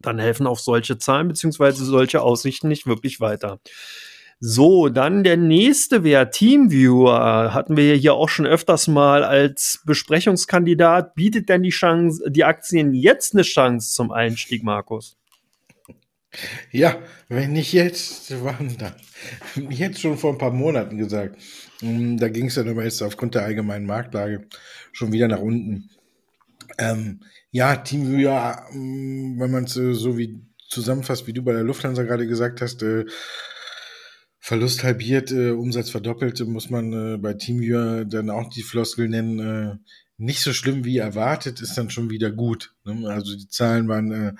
[0.00, 3.58] dann helfen auch solche Zahlen beziehungsweise solche Aussichten nicht wirklich weiter.
[4.42, 11.14] So, dann der nächste Wert, Teamviewer, hatten wir hier auch schon öfters mal als Besprechungskandidat.
[11.14, 15.18] Bietet denn die Chance, die Aktien jetzt eine Chance zum Einstieg, Markus?
[16.70, 16.96] Ja,
[17.28, 18.94] wenn nicht jetzt, wann dann?
[19.68, 21.36] Jetzt schon vor ein paar Monaten gesagt.
[21.80, 24.46] Hm, da ging es dann aber jetzt aufgrund der allgemeinen Marktlage
[24.92, 25.90] schon wieder nach unten.
[26.78, 32.04] Ähm, ja, Teamviewer, hm, wenn man es so wie zusammenfasst, wie du bei der Lufthansa
[32.04, 33.04] gerade gesagt hast, äh,
[34.50, 39.38] Verlust halbiert, äh, Umsatz verdoppelt, muss man äh, bei TeamViewer dann auch die Floskel nennen.
[39.38, 39.76] Äh,
[40.16, 42.74] nicht so schlimm wie erwartet, ist dann schon wieder gut.
[42.84, 43.08] Ne?
[43.08, 44.32] Also die Zahlen waren äh,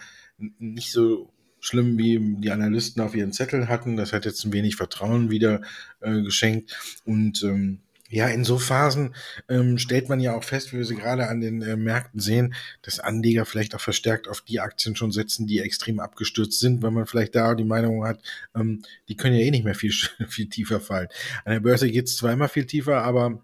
[0.58, 3.96] nicht so schlimm, wie die Analysten auf ihren Zettel hatten.
[3.96, 5.60] Das hat jetzt ein wenig Vertrauen wieder
[6.00, 6.76] äh, geschenkt.
[7.04, 7.78] Und ähm,
[8.10, 9.14] ja, in so Phasen
[9.48, 12.54] ähm, stellt man ja auch fest, wie wir sie gerade an den äh, Märkten sehen,
[12.82, 16.90] dass Anleger vielleicht auch verstärkt auf die Aktien schon setzen, die extrem abgestürzt sind, weil
[16.90, 18.20] man vielleicht da die Meinung hat,
[18.54, 19.92] ähm, die können ja eh nicht mehr viel,
[20.28, 21.08] viel tiefer fallen.
[21.44, 23.40] An der Börse geht's zweimal viel tiefer, aber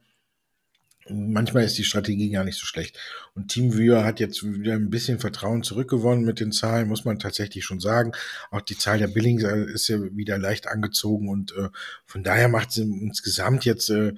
[1.09, 2.99] manchmal ist die Strategie gar nicht so schlecht.
[3.35, 7.65] Und TeamViewer hat jetzt wieder ein bisschen Vertrauen zurückgewonnen mit den Zahlen, muss man tatsächlich
[7.65, 8.13] schon sagen.
[8.51, 11.69] Auch die Zahl der Billings äh, ist ja wieder leicht angezogen und äh,
[12.05, 14.15] von daher macht sie insgesamt jetzt äh,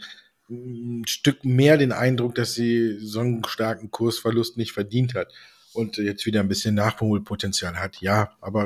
[0.50, 5.32] ein Stück mehr den Eindruck, dass sie so einen starken Kursverlust nicht verdient hat
[5.78, 8.00] und jetzt wieder ein bisschen Nachholpotenzial hat.
[8.00, 8.64] Ja, aber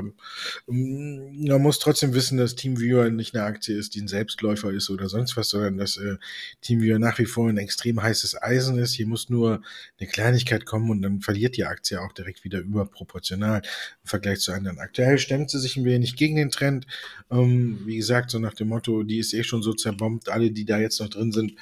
[0.68, 4.88] ähm, man muss trotzdem wissen, dass TeamViewer nicht eine Aktie ist, die ein Selbstläufer ist
[4.90, 6.16] oder sonst was, sondern dass äh,
[6.62, 8.94] TeamViewer nach wie vor ein extrem heißes Eisen ist.
[8.94, 9.62] Hier muss nur
[10.01, 14.53] eine Kleinigkeit kommen und dann verliert die Aktie auch direkt wieder überproportional im Vergleich zu
[14.53, 14.79] anderen.
[14.79, 16.87] Aktuell stemmt sie sich ein wenig gegen den Trend.
[17.31, 20.31] Ähm, wie gesagt, so nach dem Motto, die ist eh schon so zerbombt.
[20.31, 21.53] Alle, die da jetzt noch drin sind,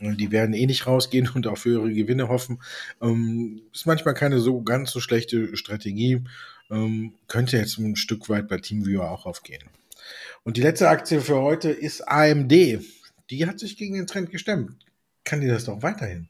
[0.00, 2.60] die werden eh nicht rausgehen und auf höhere Gewinne hoffen.
[3.00, 6.22] Ähm, ist manchmal keine so ganz so schlechte Strategie.
[6.70, 9.62] Ähm, könnte jetzt ein Stück weit bei TeamViewer auch aufgehen.
[10.42, 12.52] Und die letzte Aktie für heute ist AMD.
[13.30, 14.84] Die hat sich gegen den Trend gestemmt.
[15.24, 16.28] Kann die das doch weiterhin?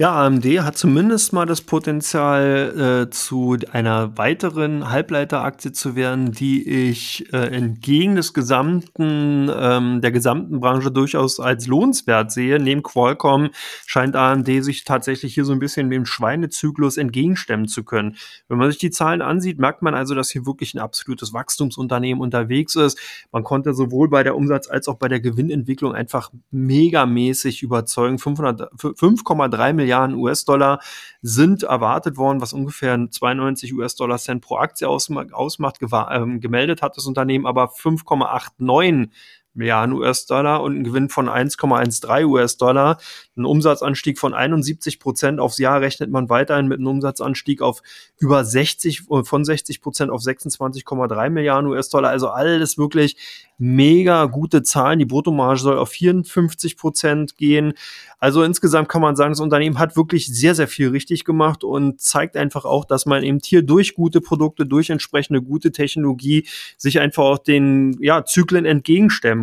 [0.00, 6.66] Ja, AMD hat zumindest mal das Potenzial, äh, zu einer weiteren Halbleiteraktie zu werden, die
[6.88, 12.58] ich äh, entgegen des gesamten, ähm, der gesamten Branche durchaus als lohnenswert sehe.
[12.58, 13.50] Neben Qualcomm
[13.84, 18.16] scheint AMD sich tatsächlich hier so ein bisschen dem Schweinezyklus entgegenstemmen zu können.
[18.48, 22.22] Wenn man sich die Zahlen ansieht, merkt man also, dass hier wirklich ein absolutes Wachstumsunternehmen
[22.22, 22.98] unterwegs ist.
[23.32, 28.16] Man konnte sowohl bei der Umsatz- als auch bei der Gewinnentwicklung einfach megamäßig überzeugen.
[28.16, 30.80] 5,3 Milliarden Milliarden US-Dollar
[31.20, 35.78] sind erwartet worden, was ungefähr 92 US-Dollar Cent pro Aktie ausmacht.
[36.10, 39.10] Ähm, gemeldet hat das Unternehmen aber 5,89
[39.54, 42.98] Milliarden US-Dollar und ein Gewinn von 1,13 US-Dollar.
[43.36, 47.82] Ein Umsatzanstieg von 71 Prozent aufs Jahr rechnet man weiterhin mit einem Umsatzanstieg auf
[48.18, 52.10] über 60, von 60 Prozent auf 26,3 Milliarden US-Dollar.
[52.10, 53.16] Also alles wirklich
[53.60, 54.98] mega gute Zahlen.
[54.98, 57.74] Die Bruttomarge soll auf 54 Prozent gehen.
[58.18, 62.00] Also insgesamt kann man sagen, das Unternehmen hat wirklich sehr, sehr viel richtig gemacht und
[62.00, 67.00] zeigt einfach auch, dass man eben hier durch gute Produkte, durch entsprechende gute Technologie sich
[67.00, 68.64] einfach auch den ja, Zyklen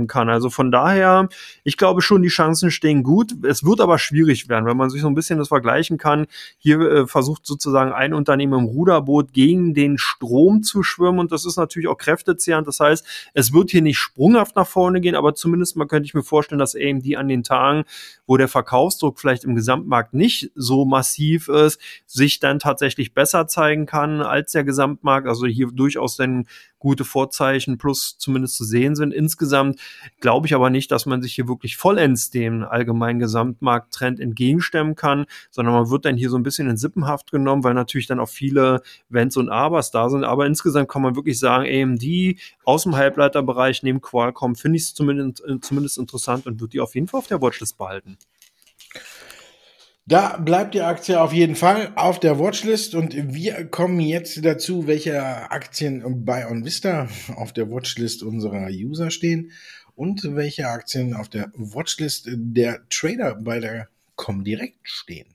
[0.07, 0.29] kann.
[0.29, 1.29] Also von daher,
[1.63, 3.33] ich glaube schon, die Chancen stehen gut.
[3.43, 6.27] Es wird aber schwierig werden, wenn man sich so ein bisschen das vergleichen kann.
[6.57, 11.45] Hier äh, versucht sozusagen ein Unternehmen im Ruderboot gegen den Strom zu schwimmen und das
[11.45, 12.67] ist natürlich auch kräftezehrend.
[12.67, 16.13] Das heißt, es wird hier nicht sprunghaft nach vorne gehen, aber zumindest mal könnte ich
[16.13, 17.83] mir vorstellen, dass AMD an den Tagen,
[18.25, 23.85] wo der Verkaufsdruck vielleicht im Gesamtmarkt nicht so massiv ist, sich dann tatsächlich besser zeigen
[23.85, 25.27] kann als der Gesamtmarkt.
[25.27, 26.45] Also hier durchaus dann
[26.79, 29.13] gute Vorzeichen plus zumindest zu sehen sind.
[29.13, 29.79] Insgesamt
[30.19, 35.25] glaube ich aber nicht, dass man sich hier wirklich vollends dem allgemeinen Gesamtmarkttrend entgegenstemmen kann,
[35.51, 38.29] sondern man wird dann hier so ein bisschen in Sippenhaft genommen, weil natürlich dann auch
[38.29, 40.23] viele Wenns und Abers da sind.
[40.23, 44.93] Aber insgesamt kann man wirklich sagen, AMD aus dem Halbleiterbereich neben Qualcomm finde ich es
[44.93, 48.17] zumindest, äh, zumindest interessant und wird die auf jeden Fall auf der Watchlist behalten.
[50.09, 54.87] Da bleibt die Aktie auf jeden Fall auf der Watchlist und wir kommen jetzt dazu,
[54.87, 59.51] welche Aktien bei OnVista auf der Watchlist unserer User stehen
[59.95, 65.27] und welche Aktien auf der Watchlist der Trader bei der Comdirect stehen.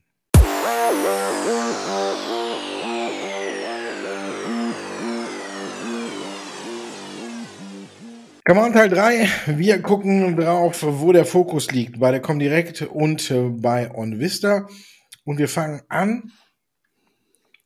[8.45, 9.29] Come on, Teil 3.
[9.55, 14.67] Wir gucken drauf, wo der Fokus liegt, bei der Comdirect und äh, bei OnVista.
[15.23, 16.33] Und wir fangen an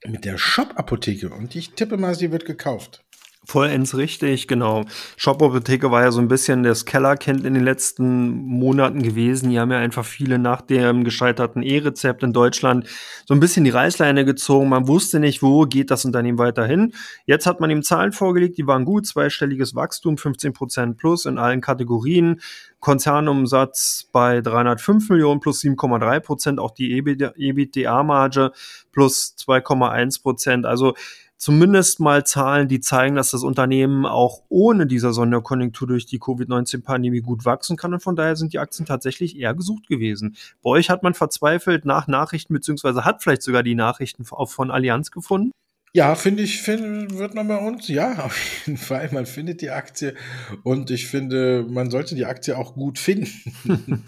[0.05, 1.31] mit der Shop-Apotheke.
[1.31, 3.03] Und ich tippe mal, sie wird gekauft.
[3.49, 4.83] Vollends richtig, genau.
[5.15, 9.49] Shop-Apotheke war ja so ein bisschen das Kellerkind in den letzten Monaten gewesen.
[9.49, 12.89] Die haben ja einfach viele nach dem gescheiterten E-Rezept in Deutschland
[13.25, 14.67] so ein bisschen die Reißleine gezogen.
[14.67, 16.91] Man wusste nicht, wo geht das Unternehmen weiterhin.
[17.25, 19.07] Jetzt hat man ihm Zahlen vorgelegt, die waren gut.
[19.07, 22.41] Zweistelliges Wachstum, 15 Prozent plus in allen Kategorien.
[22.81, 26.59] Konzernumsatz bei 305 Millionen plus 7,3 Prozent.
[26.59, 28.51] Auch die EBITDA-Marge
[28.91, 30.65] plus 2,1 Prozent.
[30.65, 30.95] Also
[31.37, 37.21] zumindest mal Zahlen, die zeigen, dass das Unternehmen auch ohne dieser Sonderkonjunktur durch die Covid-19-Pandemie
[37.21, 37.93] gut wachsen kann.
[37.93, 40.35] Und von daher sind die Aktien tatsächlich eher gesucht gewesen.
[40.63, 45.11] Bei euch hat man verzweifelt nach Nachrichten, beziehungsweise hat vielleicht sogar die Nachrichten von Allianz
[45.11, 45.51] gefunden?
[45.93, 49.09] Ja, finde ich, find, wird man bei uns, ja, auf jeden Fall.
[49.11, 50.15] Man findet die Aktie
[50.63, 53.31] und ich finde, man sollte die Aktie auch gut finden.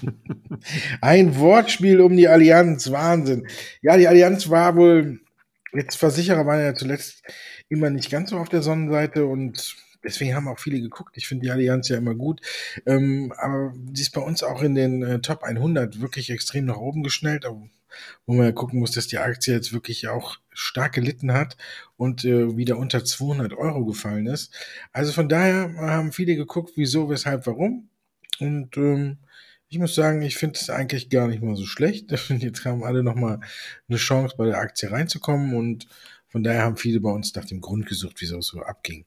[1.02, 3.48] Ein Wortspiel um die Allianz, Wahnsinn.
[3.82, 5.22] Ja, die Allianz war wohl
[5.74, 7.24] Jetzt Versicherer waren ja zuletzt
[7.70, 11.18] immer nicht ganz so auf der Sonnenseite und deswegen haben auch viele geguckt.
[11.18, 12.42] Ich finde die Allianz ja immer gut.
[12.86, 16.78] Ähm, aber die ist bei uns auch in den äh, Top 100 wirklich extrem nach
[16.78, 17.46] oben geschnellt,
[18.26, 21.58] wo man ja gucken muss, dass die Aktie jetzt wirklich auch stark gelitten hat
[21.98, 24.54] und äh, wieder unter 200 Euro gefallen ist.
[24.92, 27.90] Also von daher haben viele geguckt, wieso, weshalb, warum.
[28.40, 29.18] Und ähm,
[29.70, 32.12] ich muss sagen, ich finde es eigentlich gar nicht mal so schlecht.
[32.30, 33.40] Jetzt haben alle nochmal
[33.88, 35.88] eine Chance, bei der Aktie reinzukommen und
[36.28, 39.06] von daher haben viele bei uns nach dem Grund gesucht, wieso es so abging.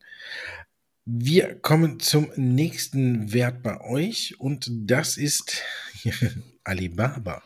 [1.05, 5.63] Wir kommen zum nächsten Wert bei euch und das ist
[6.65, 7.43] Alibaba.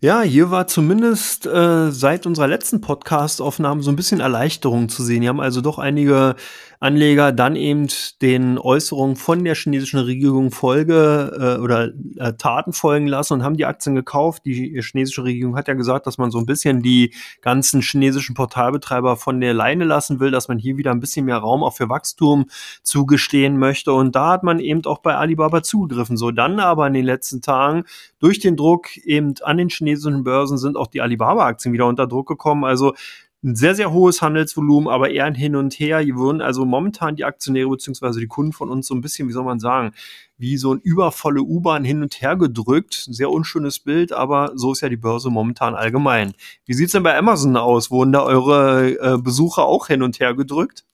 [0.00, 5.22] Ja, hier war zumindest äh, seit unserer letzten Podcast-Aufnahme so ein bisschen Erleichterung zu sehen.
[5.22, 6.36] Die haben also doch einige
[6.80, 7.88] Anleger dann eben
[8.22, 13.56] den Äußerungen von der chinesischen Regierung Folge äh, oder äh, Taten folgen lassen und haben
[13.56, 14.44] die Aktien gekauft.
[14.44, 19.16] Die chinesische Regierung hat ja gesagt, dass man so ein bisschen die ganzen chinesischen Portalbetreiber
[19.16, 21.88] von der Leine lassen will, dass man hier wieder ein bisschen mehr Raum auch für
[21.88, 22.46] Wachstum
[22.82, 23.92] zugestehen möchte.
[23.92, 26.16] Und da hat man eben auch bei Alibaba zugegriffen.
[26.16, 27.84] So dann aber in den letzten Tagen
[28.20, 32.28] durch den Druck eben an den chinesischen Börsen sind auch die Alibaba-Aktien wieder unter Druck
[32.28, 32.64] gekommen.
[32.64, 32.94] Also
[33.44, 36.00] ein sehr, sehr hohes Handelsvolumen, aber eher ein Hin und Her.
[36.00, 38.18] Hier wurden also momentan die Aktionäre bzw.
[38.20, 39.92] die Kunden von uns so ein bisschen, wie soll man sagen,
[40.38, 42.94] wie so ein übervolle U-Bahn hin und her gedrückt.
[42.94, 46.34] Sehr unschönes Bild, aber so ist ja die Börse momentan allgemein.
[46.66, 47.90] Wie sieht's denn bei Amazon aus?
[47.90, 50.84] Wurden da eure äh, Besucher auch hin und her gedrückt?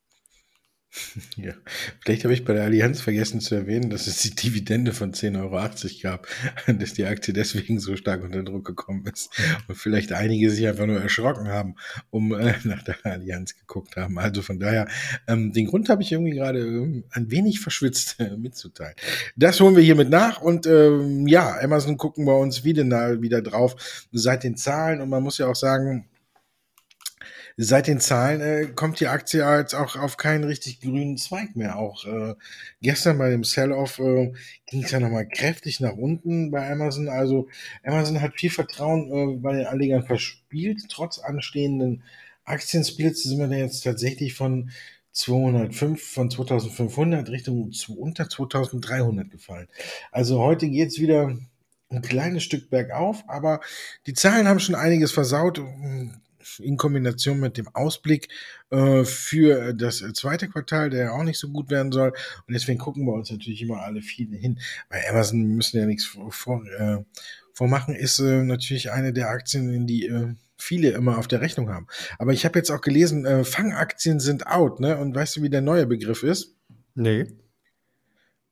[1.37, 1.53] Ja,
[2.01, 5.41] vielleicht habe ich bei der Allianz vergessen zu erwähnen, dass es die Dividende von 10,80
[5.41, 5.69] Euro
[6.03, 6.29] gab,
[6.79, 9.31] dass die Aktie deswegen so stark unter Druck gekommen ist.
[9.69, 11.77] Und vielleicht einige sich einfach nur erschrocken haben,
[12.11, 14.19] um äh, nach der Allianz geguckt haben.
[14.19, 14.89] Also von daher,
[15.27, 18.95] ähm, den Grund habe ich irgendwie gerade ähm, ein wenig verschwitzt äh, mitzuteilen.
[19.37, 22.85] Das holen wir hiermit nach und ähm, ja, Amazon gucken wir uns wieder,
[23.21, 26.09] wieder drauf seit den Zahlen und man muss ja auch sagen,
[27.57, 31.77] seit den Zahlen äh, kommt die Aktie jetzt auch auf keinen richtig grünen Zweig mehr.
[31.79, 32.35] Auch äh,
[32.81, 34.33] gestern bei dem Sell-Off äh,
[34.67, 37.09] ging es ja nochmal kräftig nach unten bei Amazon.
[37.09, 37.49] Also
[37.85, 40.83] Amazon hat viel Vertrauen äh, bei den Anlegern verspielt.
[40.89, 42.03] Trotz anstehenden
[42.45, 44.71] Aktiensplits sind wir da jetzt tatsächlich von
[45.13, 49.69] 205 von 2500 Richtung zu unter 2300 gefallen.
[50.11, 51.39] Also heute geht's wieder
[51.89, 53.61] ein kleines Stück bergauf, aber
[54.07, 55.61] die Zahlen haben schon einiges versaut
[56.61, 58.29] in Kombination mit dem Ausblick
[58.71, 62.11] äh, für das zweite Quartal, der ja auch nicht so gut werden soll.
[62.47, 64.59] Und deswegen gucken wir uns natürlich immer alle viele hin.
[64.89, 66.99] Bei Amazon müssen ja nichts vor, vor, äh,
[67.53, 71.71] vormachen, ist äh, natürlich eine der Aktien, in die äh, viele immer auf der Rechnung
[71.71, 71.87] haben.
[72.19, 74.97] Aber ich habe jetzt auch gelesen, äh, Fangaktien sind out, ne?
[74.99, 76.55] Und weißt du, wie der neue Begriff ist?
[76.95, 77.27] Nee.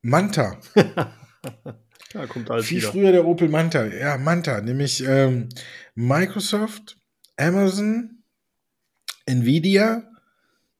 [0.01, 0.59] Manta.
[2.13, 2.91] ja, kommt alles Viel wieder.
[2.91, 3.85] früher der Opel Manta.
[3.85, 5.49] Ja, Manta, nämlich ähm,
[5.95, 6.97] Microsoft
[7.43, 8.23] Amazon,
[9.25, 10.03] Nvidia,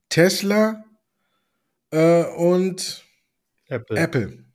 [0.08, 0.86] Tesla
[1.92, 3.04] äh, und
[3.68, 3.98] Apple.
[3.98, 4.46] Apple.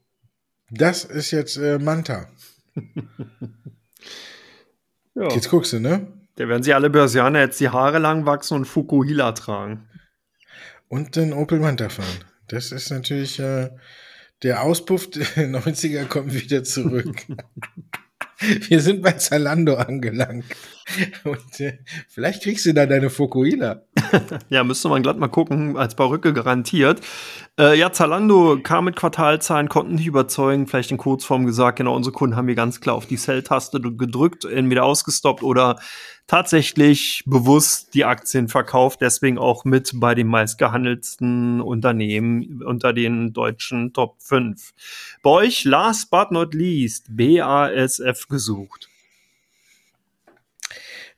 [0.71, 2.29] Das ist jetzt äh, Manta.
[5.15, 5.29] ja.
[5.35, 6.07] Jetzt guckst du, ne?
[6.37, 9.89] Da werden sie alle Börsianer jetzt die Haare lang wachsen und Fukuhila tragen.
[10.89, 12.25] Und den Opel Manta fahren.
[12.47, 13.71] Das ist natürlich äh,
[14.43, 17.27] der Auspuff der 90er kommt wieder zurück.
[18.69, 20.45] Wir sind bei Zalando angelangt.
[21.25, 23.83] Und äh, vielleicht kriegst du da deine Fokuhila.
[24.49, 27.01] ja, müsste man glatt mal gucken, als Barücke garantiert.
[27.59, 32.13] Äh, ja, Zalando kam mit Quartalzahlen, konnten nicht überzeugen, vielleicht in Kurzform gesagt, genau, unsere
[32.13, 35.79] Kunden haben hier ganz klar auf die Sell-Taste gedrückt, entweder ausgestoppt oder
[36.29, 43.93] tatsächlich bewusst die Aktien verkauft, deswegen auch mit bei den meistgehandelten Unternehmen unter den deutschen
[43.93, 44.73] Top 5.
[45.23, 48.88] Bei euch, last but not least, BASF gesucht.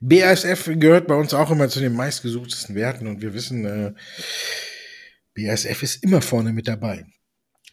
[0.00, 3.92] BASF gehört bei uns auch immer zu den meistgesuchtesten Werten und wir wissen, äh,
[5.34, 7.04] BASF ist immer vorne mit dabei.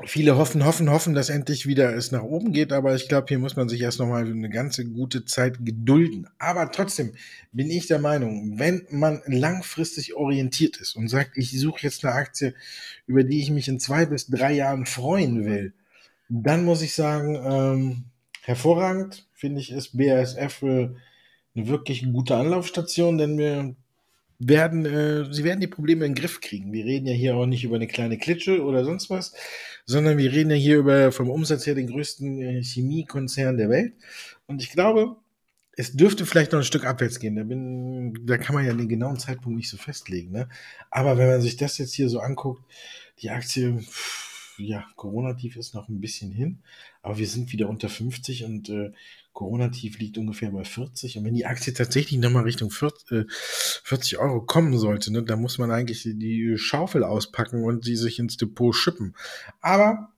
[0.05, 3.39] Viele hoffen, hoffen, hoffen, dass endlich wieder es nach oben geht, aber ich glaube, hier
[3.39, 6.27] muss man sich erst noch mal eine ganze gute Zeit gedulden.
[6.37, 7.13] Aber trotzdem
[7.51, 12.13] bin ich der Meinung, wenn man langfristig orientiert ist und sagt, ich suche jetzt eine
[12.13, 12.53] Aktie,
[13.07, 15.73] über die ich mich in zwei bis drei Jahren freuen will,
[16.29, 18.03] dann muss ich sagen, ähm,
[18.43, 20.89] hervorragend finde ich ist BASF äh,
[21.57, 23.75] eine wirklich gute Anlaufstation, denn wir
[24.39, 26.71] werden, äh, sie werden die Probleme in den Griff kriegen.
[26.71, 29.33] Wir reden ja hier auch nicht über eine kleine Klitsche oder sonst was,
[29.85, 33.93] sondern wir reden ja hier über vom Umsatz her den größten äh, Chemiekonzern der Welt.
[34.45, 35.15] Und ich glaube,
[35.75, 37.35] es dürfte vielleicht noch ein Stück abwärts gehen.
[37.35, 40.31] Da, bin, da kann man ja den genauen Zeitpunkt nicht so festlegen.
[40.31, 40.49] Ne?
[40.91, 42.63] Aber wenn man sich das jetzt hier so anguckt,
[43.21, 43.83] die Aktie,
[44.57, 46.59] ja, Corona-Tief ist noch ein bisschen hin,
[47.01, 48.91] aber wir sind wieder unter 50 und äh,
[49.37, 51.17] Corona-Tief liegt ungefähr bei 40.
[51.17, 55.39] Und wenn die Aktie tatsächlich nochmal Richtung 40, äh, 40 Euro kommen sollte, ne, dann
[55.39, 59.15] muss man eigentlich die Schaufel auspacken und sie sich ins Depot schippen.
[59.61, 60.11] Aber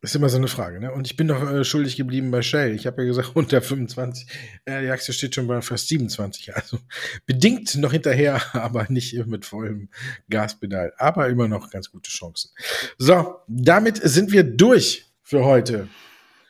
[0.00, 0.90] ist immer so eine Frage, ne?
[0.90, 2.74] Und ich bin noch äh, schuldig geblieben bei Shell.
[2.74, 4.26] Ich habe ja gesagt, unter 25.
[4.64, 6.56] Äh, die Aktie steht schon bei fast 27.
[6.56, 6.80] Also
[7.24, 9.88] bedingt noch hinterher, aber nicht mit vollem
[10.28, 10.92] Gaspedal.
[10.98, 12.50] Aber immer noch ganz gute Chancen.
[12.98, 15.86] So, damit sind wir durch für heute.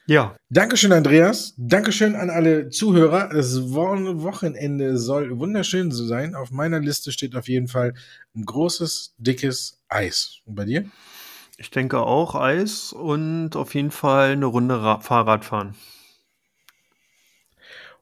[0.07, 0.35] Ja.
[0.51, 1.55] Dankeschön, Andreas.
[1.57, 3.31] Dankeschön an alle Zuhörer.
[3.33, 6.35] Das Wochenende soll wunderschön sein.
[6.35, 7.95] Auf meiner Liste steht auf jeden Fall
[8.35, 10.41] ein großes, dickes Eis.
[10.45, 10.85] Und bei dir?
[11.57, 15.77] Ich denke auch Eis und auf jeden Fall eine Runde Ra Fahrrad fahren.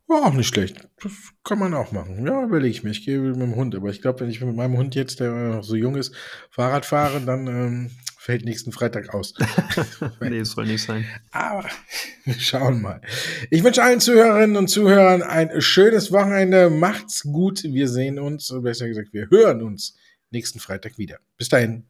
[0.07, 0.89] War auch nicht schlecht.
[1.03, 1.13] Das
[1.45, 2.27] kann man auch machen.
[2.27, 2.91] Ja, überlege ich mir.
[2.91, 3.77] Ich gehe mit dem Hund.
[3.77, 6.15] Aber ich glaube, wenn ich mit meinem Hund jetzt, der noch so jung ist,
[6.51, 7.91] Fahrrad fahre, dann ähm,
[8.21, 9.33] fällt nächsten Freitag aus.
[10.21, 11.07] nee, es soll nicht sein.
[11.31, 11.64] Aber
[12.27, 13.01] wir schauen mal.
[13.49, 16.68] Ich wünsche allen Zuhörerinnen und Zuhörern ein schönes Wochenende.
[16.68, 17.62] Macht's gut.
[17.64, 19.97] Wir sehen uns, besser gesagt, wir hören uns
[20.31, 21.18] nächsten Freitag wieder.
[21.39, 21.89] Bis dahin.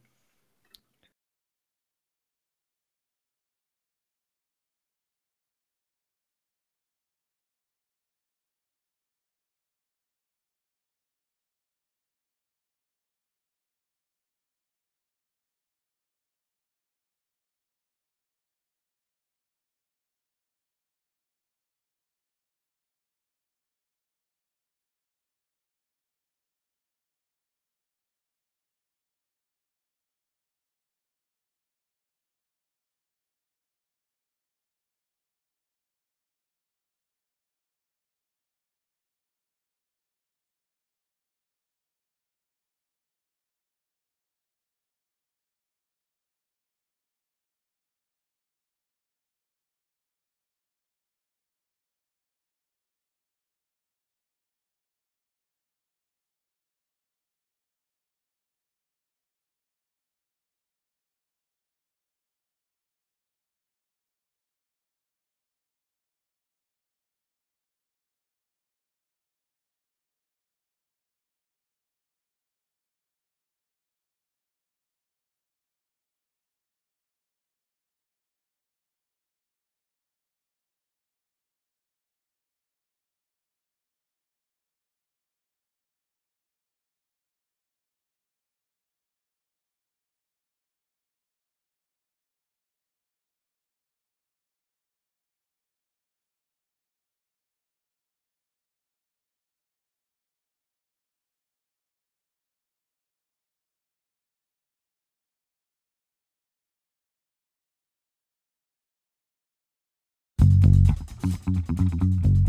[111.21, 112.40] どどどどど。